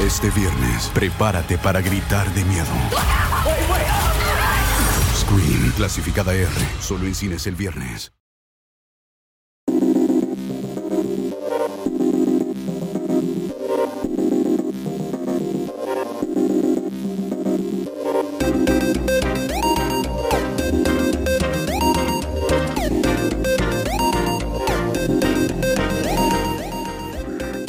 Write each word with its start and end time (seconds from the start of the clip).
Este 0.00 0.30
viernes, 0.30 0.90
prepárate 0.94 1.58
para 1.58 1.80
gritar 1.80 2.28
de 2.34 2.44
miedo. 2.44 2.66
Scream, 5.14 5.72
clasificada 5.76 6.34
R, 6.34 6.48
solo 6.80 7.06
en 7.06 7.14
cines 7.14 7.46
el 7.46 7.56
viernes. 7.56 8.12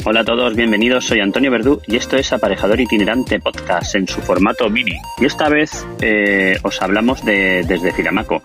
Hola 0.04 0.20
a 0.20 0.24
todos, 0.24 0.56
bienvenidos. 0.56 1.04
Soy 1.04 1.20
Antonio 1.20 1.52
Verdú 1.52 1.80
y 1.86 1.94
esto 1.94 2.16
es 2.16 2.32
Aparejador 2.32 2.80
Itinerante 2.80 3.38
Podcast 3.38 3.94
en 3.94 4.08
su 4.08 4.20
formato 4.20 4.68
mini. 4.68 4.96
Y 5.20 5.26
esta 5.26 5.48
vez 5.48 5.86
eh, 6.00 6.56
os 6.62 6.82
hablamos 6.82 7.24
de 7.24 7.62
desde 7.68 7.92
Firamaco. 7.92 8.42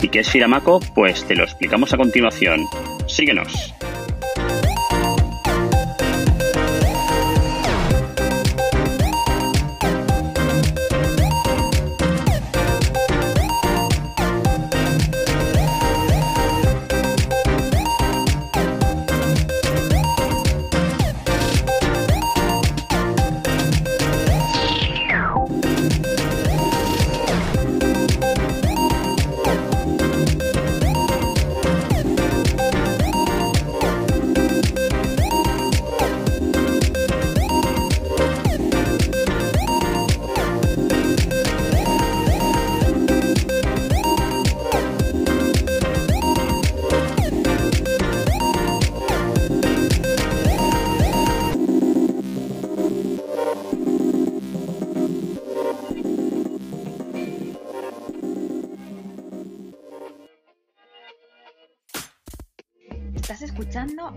¿Y 0.00 0.08
qué 0.08 0.20
es 0.20 0.30
Firamaco? 0.30 0.78
Pues 0.94 1.24
te 1.24 1.34
lo 1.34 1.42
explicamos 1.42 1.92
a 1.92 1.96
continuación. 1.96 2.60
Síguenos. 3.08 3.74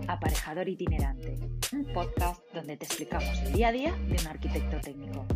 Aparejador 0.06 0.68
Itinerante, 0.68 1.38
un 1.72 1.92
podcast 1.92 2.40
donde 2.54 2.76
te 2.76 2.84
explicamos 2.84 3.42
el 3.44 3.52
día 3.52 3.68
a 3.68 3.72
día 3.72 3.92
de 4.06 4.16
un 4.20 4.26
arquitecto 4.28 4.78
técnico. 4.80 5.26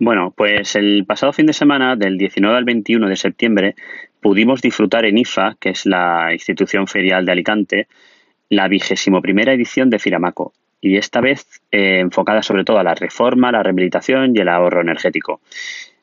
Bueno, 0.00 0.34
pues 0.36 0.74
el 0.74 1.04
pasado 1.06 1.32
fin 1.32 1.46
de 1.46 1.52
semana, 1.52 1.94
del 1.94 2.18
19 2.18 2.56
al 2.56 2.64
21 2.64 3.08
de 3.08 3.14
septiembre, 3.14 3.76
pudimos 4.20 4.60
disfrutar 4.60 5.04
en 5.04 5.18
IFA, 5.18 5.56
que 5.60 5.70
es 5.70 5.86
la 5.86 6.32
institución 6.32 6.88
ferial 6.88 7.24
de 7.24 7.30
Alicante, 7.30 7.86
la 8.48 8.66
vigésimo 8.66 9.22
primera 9.22 9.52
edición 9.52 9.88
de 9.88 10.00
Firamaco, 10.00 10.52
y 10.80 10.96
esta 10.96 11.20
vez 11.20 11.62
eh, 11.70 12.00
enfocada 12.00 12.42
sobre 12.42 12.64
todo 12.64 12.78
a 12.78 12.82
la 12.82 12.96
reforma, 12.96 13.52
la 13.52 13.62
rehabilitación 13.62 14.34
y 14.34 14.40
el 14.40 14.48
ahorro 14.48 14.80
energético. 14.80 15.40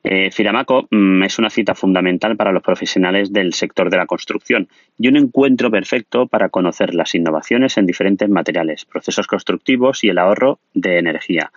Eh, 0.04 0.32
Firamaco 0.32 0.88
mm, 0.90 1.24
es 1.24 1.40
una 1.40 1.50
cita 1.50 1.76
fundamental 1.76 2.38
para 2.38 2.54
los 2.54 2.64
profesionales 2.64 3.34
del 3.34 3.54
sector 3.54 3.90
de 3.90 3.98
la 3.98 4.06
construcción. 4.06 4.70
Y 4.98 5.10
un 5.10 5.18
encuentro 5.18 5.70
perfecto 5.70 6.28
para 6.28 6.50
conocer 6.50 6.96
las 6.96 7.16
innovaciones 7.16 7.78
en 7.78 7.86
diferentes 7.86 8.30
materiales, 8.30 8.86
procesos 8.86 9.28
constructivos 9.28 10.04
y 10.04 10.10
el 10.10 10.18
ahorro 10.18 10.60
de 10.74 11.00
energía, 11.00 11.52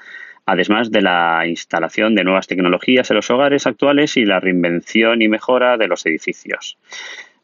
además 0.45 0.91
de 0.91 1.03
la 1.03 1.47
instalación 1.47 2.15
de 2.15 2.25
nuevas 2.25 2.49
tecnologías 2.49 3.11
en 3.11 3.17
los 3.17 3.31
hogares 3.31 3.67
actuales 3.67 4.17
y 4.17 4.25
la 4.25 4.41
reinvención 4.41 5.23
y 5.23 5.29
mejora 5.29 5.77
de 5.77 5.87
los 5.87 6.05
edificios. 6.07 6.79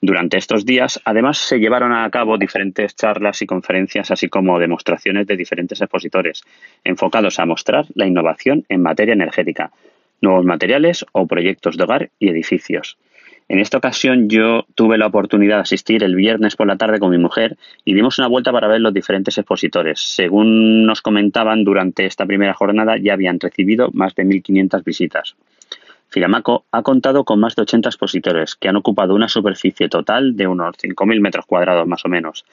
Durante 0.00 0.37
estos 0.37 0.64
días, 0.64 1.00
además, 1.04 1.38
se 1.38 1.58
llevaron 1.58 1.92
a 1.92 2.08
cabo 2.10 2.38
diferentes 2.38 2.94
charlas 2.94 3.42
y 3.42 3.47
conferencias, 3.47 4.12
así 4.12 4.28
como 4.28 4.60
demostraciones 4.60 5.26
de 5.26 5.37
diferentes 5.37 5.81
expositores, 5.81 6.44
enfocados 6.84 7.41
a 7.41 7.47
mostrar 7.47 7.87
la 7.94 8.06
innovación 8.06 8.64
en 8.69 8.82
materia 8.82 9.14
energética, 9.14 9.72
nuevos 10.21 10.45
materiales 10.45 11.05
o 11.12 11.27
proyectos 11.27 11.77
de 11.77 11.84
hogar 11.84 12.11
y 12.19 12.29
edificios. 12.29 12.99
En 13.49 13.61
esta 13.61 13.79
ocasión 13.79 14.29
yo 14.29 14.67
tuve 14.75 14.99
la 14.99 15.06
oportunidad 15.06 15.56
de 15.56 15.62
asistir 15.62 16.05
el 16.05 16.15
viernes 16.15 16.55
por 16.55 16.67
la 16.67 16.77
tarde 16.77 16.99
con 16.99 17.11
mi 17.11 17.19
mujer 17.19 17.56
y 17.83 17.95
dimos 17.95 18.19
una 18.19 18.29
vuelta 18.29 18.53
para 18.53 18.69
ver 18.69 18.83
los 18.83 18.93
diferentes 18.93 19.39
expositores. 19.39 20.01
Según 20.01 20.84
nos 20.84 21.01
comentaban, 21.01 21.65
durante 21.65 22.05
esta 22.05 22.27
primera 22.27 22.53
jornada 22.53 22.99
ya 22.99 23.15
habían 23.15 23.41
recibido 23.41 23.89
más 23.95 24.15
de 24.15 24.25
1.500 24.25 24.84
visitas. 24.84 25.34
Firamaco 26.11 26.65
ha 26.73 26.83
contado 26.83 27.25
con 27.25 27.41
más 27.41 27.56
de 27.56 27.62
80 27.62 27.89
expositores 27.89 28.55
que 28.55 28.69
han 28.69 28.77
ocupado 28.77 29.15
una 29.15 29.29
superficie 29.29 29.89
total 29.89 30.37
de 30.37 30.47
unos 30.47 30.77
5.000 30.77 31.21
metros 31.21 31.47
cuadrados 31.47 31.87
más 31.87 32.05
o 32.05 32.09
menos. 32.09 32.45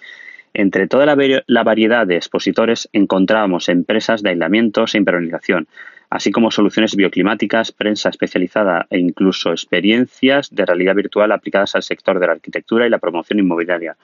Entre 0.54 0.88
toda 0.88 1.06
la, 1.06 1.64
variedad 1.64 2.08
de 2.08 2.16
expositores 2.16 2.88
encontramos 2.94 3.68
empresas 3.68 4.24
de 4.24 4.30
aislamiento 4.30 4.86
e 4.86 4.98
impermeabilización, 4.98 5.68
así 6.10 6.32
como 6.32 6.52
soluciones 6.52 6.96
bioclimáticas, 6.96 7.72
prensa 7.72 8.10
especializada 8.10 8.88
e 8.90 9.00
incluso 9.00 9.52
experiencias 9.52 10.54
de 10.54 10.66
realidad 10.66 10.96
virtual 10.96 11.32
aplicadas 11.32 11.76
al 11.76 11.84
sector 11.84 12.20
de 12.20 12.28
la 12.28 12.34
arquitectura 12.34 12.86
y 12.86 12.90
la 12.90 13.00
promoción 13.00 13.40
inmobiliaria, 13.40 13.96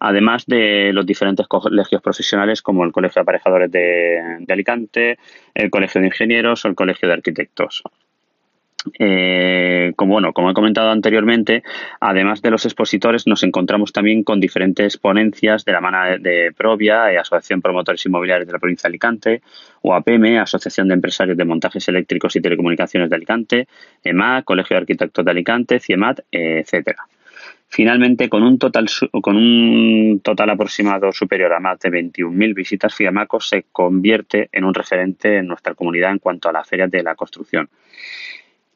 además 0.00 0.46
de 0.46 0.92
los 0.92 1.06
diferentes 1.06 1.46
colegios 1.46 2.02
profesionales 2.02 2.62
como 2.62 2.84
el 2.84 2.92
Colegio 2.92 3.20
de 3.20 3.22
Aparejadores 3.22 3.70
de, 3.70 4.44
Alicante, 4.48 5.18
el 5.54 5.70
Colegio 5.70 6.00
de 6.00 6.08
Ingenieros 6.08 6.64
o 6.64 6.68
el 6.68 6.74
Colegio 6.74 7.08
de 7.08 7.14
Arquitectos. 7.14 7.82
Eh, 8.98 9.92
como 9.96 10.14
bueno, 10.14 10.32
como 10.32 10.50
he 10.50 10.54
comentado 10.54 10.90
anteriormente, 10.90 11.62
además 12.00 12.42
de 12.42 12.50
los 12.50 12.64
expositores, 12.64 13.26
nos 13.26 13.42
encontramos 13.42 13.92
también 13.92 14.22
con 14.22 14.40
diferentes 14.40 14.96
ponencias 14.96 15.64
de 15.64 15.72
la 15.72 15.80
mano 15.80 15.98
de 16.18 16.52
Provia, 16.56 17.12
eh, 17.12 17.18
Asociación 17.18 17.60
Promotores 17.60 18.04
Inmobiliarios 18.06 18.46
de 18.46 18.52
la 18.52 18.58
Provincia 18.58 18.88
de 18.88 18.92
Alicante, 18.92 19.42
UAPM, 19.82 20.38
Asociación 20.38 20.88
de 20.88 20.94
Empresarios 20.94 21.36
de 21.36 21.44
Montajes 21.44 21.88
Eléctricos 21.88 22.34
y 22.36 22.40
Telecomunicaciones 22.40 23.10
de 23.10 23.16
Alicante, 23.16 23.68
EMA, 24.04 24.42
Colegio 24.42 24.74
de 24.74 24.80
Arquitectos 24.80 25.24
de 25.24 25.30
Alicante, 25.30 25.80
CIEMAT, 25.80 26.20
etcétera. 26.30 27.06
Finalmente, 27.70 28.30
con 28.30 28.42
un 28.42 28.58
total 28.58 28.86
con 29.22 29.36
un 29.36 30.20
total 30.24 30.50
aproximado 30.50 31.12
superior 31.12 31.52
a 31.52 31.60
más 31.60 31.78
de 31.80 31.90
21.000 31.90 32.54
visitas, 32.54 32.94
Fiamaco 32.94 33.40
se 33.40 33.66
convierte 33.70 34.48
en 34.52 34.64
un 34.64 34.72
referente 34.72 35.36
en 35.36 35.46
nuestra 35.48 35.74
comunidad 35.74 36.12
en 36.12 36.18
cuanto 36.18 36.48
a 36.48 36.52
las 36.52 36.66
ferias 36.66 36.90
de 36.90 37.02
la 37.02 37.14
construcción. 37.14 37.68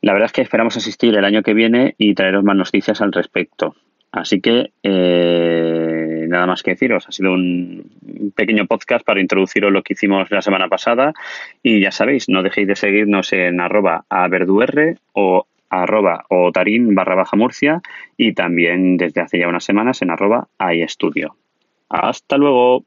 La 0.02 0.12
verdad 0.12 0.26
es 0.26 0.32
que 0.32 0.43
esperamos 0.43 0.76
asistir 0.76 1.14
el 1.14 1.25
año 1.25 1.43
que 1.43 1.54
viene 1.54 1.94
y 1.96 2.14
traeros 2.14 2.43
más 2.43 2.56
noticias 2.56 3.00
al 3.00 3.12
respecto. 3.12 3.76
Así 4.10 4.40
que 4.40 4.72
eh, 4.82 6.26
nada 6.28 6.46
más 6.46 6.62
que 6.62 6.72
deciros. 6.72 7.08
Ha 7.08 7.12
sido 7.12 7.32
un 7.32 8.32
pequeño 8.34 8.66
podcast 8.66 9.06
para 9.06 9.20
introduciros 9.20 9.72
lo 9.72 9.82
que 9.82 9.94
hicimos 9.94 10.31
la 10.31 10.43
semana 10.43 10.69
pasada. 10.69 11.12
Y 11.62 11.81
ya 11.81 11.93
sabéis, 11.93 12.28
no 12.28 12.43
dejéis 12.43 12.66
de 12.69 12.76
seguirnos 12.76 13.32
en 13.32 13.60
arroba 13.60 14.04
o 15.12 15.46
arroba 15.70 16.25
o 16.28 16.52
tarín 16.52 16.94
barra 16.94 17.14
baja 17.14 17.37
murcia 17.37 17.81
y 18.19 18.34
también 18.34 18.99
desde 18.99 19.22
hace 19.22 19.38
ya 19.38 19.49
unas 19.49 19.64
semanas 19.64 20.02
en 20.02 20.10
arroba 20.10 20.49
estudio. 20.58 21.37
Hasta 21.88 22.37
luego. 22.37 22.84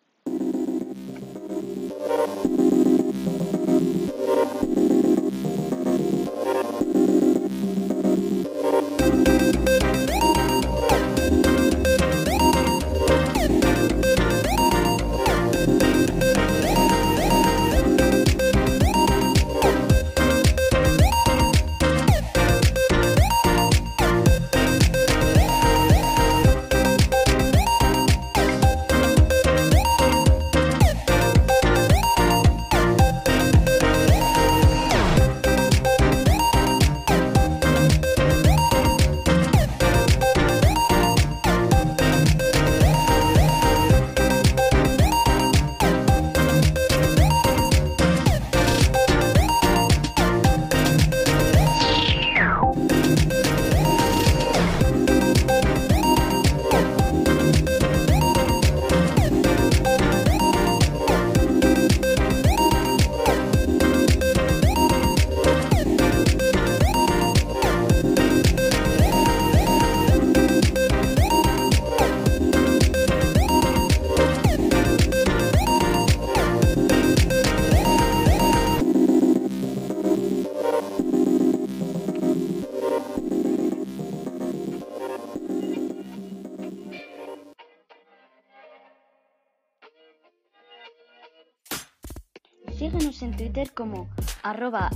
Síguenos 92.86 93.24
en 93.24 93.36
Twitter 93.36 93.72
como 93.74 94.10
arroba 94.44 94.92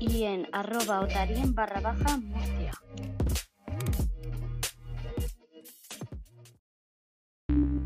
y 0.00 0.22
en 0.24 0.48
arroba 0.50 0.98
otarien 0.98 1.54
barra 1.54 1.80
baja 1.80 2.16
Murcia. 2.16 2.72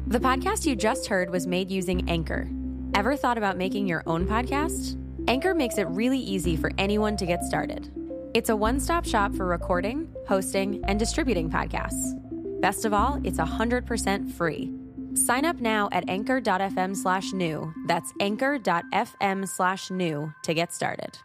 The 0.07 0.19
podcast 0.19 0.65
you 0.65 0.75
just 0.75 1.09
heard 1.09 1.29
was 1.29 1.47
made 1.47 1.71
using 1.71 2.09
Anchor. 2.09 2.49
Ever 2.95 3.17
thought 3.17 3.37
about 3.37 3.59
making 3.59 3.87
your 3.87 4.03
own 4.07 4.27
podcast? 4.27 4.97
Anchor 5.29 5.55
makes 5.55 5.77
it 5.77 5.87
really 5.89 6.19
easy 6.19 6.57
for 6.57 6.73
anyone 6.79 7.19
to 7.19 7.27
get 7.27 7.45
started. 7.45 7.93
It's 8.33 8.49
a 8.49 8.57
one 8.57 8.81
stop 8.81 9.05
shop 9.05 9.35
for 9.35 9.45
recording, 9.45 10.09
hosting, 10.27 10.83
and 10.89 10.99
distributing 10.99 11.51
podcasts. 11.51 12.15
Best 12.63 12.87
of 12.87 12.95
all, 12.95 13.21
it's 13.25 13.37
100% 13.37 14.33
free. 14.33 14.73
Sign 15.17 15.45
up 15.45 15.61
now 15.61 15.89
at 15.93 16.09
anchor.fm 16.09 16.97
slash 16.97 17.33
new. 17.33 17.73
That's 17.87 18.13
anchor.fm 18.21 19.49
slash 19.49 19.91
new 19.91 20.33
to 20.43 20.55
get 20.55 20.73
started. 20.73 21.19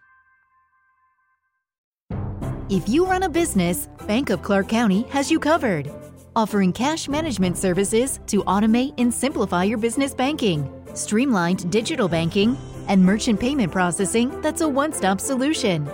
If 2.69 2.87
you 2.87 3.05
run 3.05 3.23
a 3.23 3.29
business, 3.29 3.89
Bank 4.07 4.29
of 4.29 4.41
Clark 4.41 4.69
County 4.69 5.01
has 5.09 5.29
you 5.29 5.39
covered. 5.39 5.89
Offering 6.37 6.71
cash 6.71 7.09
management 7.09 7.57
services 7.57 8.21
to 8.27 8.43
automate 8.45 8.93
and 8.97 9.13
simplify 9.13 9.65
your 9.65 9.77
business 9.77 10.13
banking, 10.13 10.71
streamlined 10.93 11.69
digital 11.69 12.07
banking, 12.07 12.57
and 12.87 13.03
merchant 13.03 13.41
payment 13.41 13.73
processing 13.73 14.39
that's 14.39 14.61
a 14.61 14.67
one 14.67 14.93
stop 14.93 15.19
solution. 15.19 15.85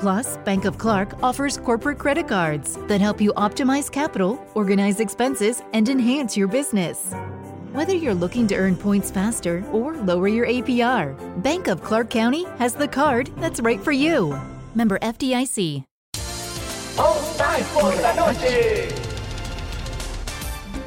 Plus, 0.00 0.36
Bank 0.38 0.66
of 0.66 0.76
Clark 0.76 1.22
offers 1.22 1.56
corporate 1.56 1.98
credit 1.98 2.28
cards 2.28 2.76
that 2.88 3.00
help 3.00 3.20
you 3.20 3.32
optimize 3.34 3.90
capital, 3.90 4.38
organize 4.54 5.00
expenses, 5.00 5.62
and 5.72 5.88
enhance 5.88 6.36
your 6.36 6.48
business. 6.48 7.14
Whether 7.72 7.94
you're 7.94 8.14
looking 8.14 8.46
to 8.48 8.56
earn 8.56 8.76
points 8.76 9.10
faster 9.10 9.64
or 9.72 9.96
lower 9.96 10.28
your 10.28 10.46
APR, 10.46 11.14
Bank 11.42 11.68
of 11.68 11.82
Clark 11.82 12.10
County 12.10 12.44
has 12.58 12.74
the 12.74 12.88
card 12.88 13.30
that's 13.38 13.60
right 13.60 13.80
for 13.80 13.92
you. 13.92 14.38
Member 14.74 14.98
FDIC. 14.98 15.84